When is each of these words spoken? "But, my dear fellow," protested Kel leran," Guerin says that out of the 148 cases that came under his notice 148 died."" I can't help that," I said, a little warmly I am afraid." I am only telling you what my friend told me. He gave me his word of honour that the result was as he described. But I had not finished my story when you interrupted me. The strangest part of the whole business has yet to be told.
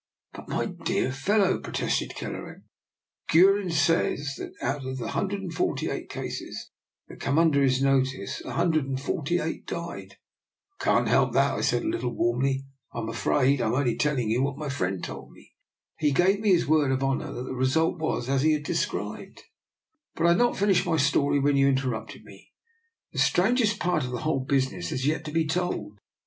"But, 0.33 0.49
my 0.49 0.65
dear 0.65 1.11
fellow," 1.11 1.59
protested 1.59 2.15
Kel 2.15 2.31
leran," 2.31 2.63
Guerin 3.29 3.69
says 3.69 4.33
that 4.39 4.53
out 4.59 4.83
of 4.83 4.97
the 4.97 5.03
148 5.03 6.09
cases 6.09 6.71
that 7.07 7.21
came 7.21 7.37
under 7.37 7.61
his 7.61 7.83
notice 7.83 8.41
148 8.43 9.67
died."" 9.67 10.17
I 10.79 10.83
can't 10.83 11.07
help 11.07 11.33
that," 11.33 11.53
I 11.53 11.61
said, 11.61 11.83
a 11.83 11.87
little 11.87 12.15
warmly 12.15 12.63
I 12.91 12.97
am 13.01 13.09
afraid." 13.09 13.61
I 13.61 13.67
am 13.67 13.75
only 13.75 13.95
telling 13.95 14.31
you 14.31 14.41
what 14.41 14.57
my 14.57 14.69
friend 14.69 15.03
told 15.03 15.33
me. 15.33 15.53
He 15.99 16.09
gave 16.11 16.39
me 16.39 16.49
his 16.49 16.65
word 16.65 16.91
of 16.91 17.03
honour 17.03 17.31
that 17.33 17.43
the 17.43 17.53
result 17.53 17.99
was 17.99 18.27
as 18.27 18.41
he 18.41 18.57
described. 18.57 19.43
But 20.15 20.25
I 20.25 20.29
had 20.29 20.39
not 20.39 20.57
finished 20.57 20.83
my 20.83 20.97
story 20.97 21.37
when 21.39 21.55
you 21.57 21.67
interrupted 21.67 22.23
me. 22.23 22.51
The 23.11 23.19
strangest 23.19 23.77
part 23.77 24.03
of 24.05 24.09
the 24.09 24.21
whole 24.25 24.39
business 24.43 24.89
has 24.89 25.05
yet 25.05 25.23
to 25.25 25.31
be 25.31 25.45
told. 25.45 25.99